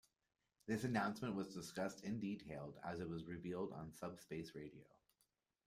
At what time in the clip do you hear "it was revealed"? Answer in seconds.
2.99-3.71